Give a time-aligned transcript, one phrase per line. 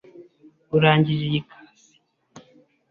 [0.75, 1.93] Urangije iyi kasi?